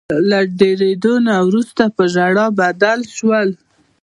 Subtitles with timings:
[0.29, 3.49] له ډیریدو نه وروسته په ژړا بدل شول.